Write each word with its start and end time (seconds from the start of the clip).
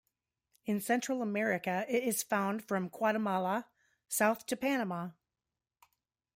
In 0.65 0.81
Central 0.81 1.21
America 1.21 1.85
it 1.87 2.03
is 2.03 2.23
found 2.23 2.63
from 2.67 2.87
Guatemala 2.89 3.67
south 4.09 4.47
to 4.47 4.55
Panama. 4.57 5.09